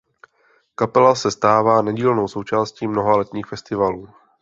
[0.75, 4.07] Kapela se stává nedílnou součástí mnoha letních festivalů.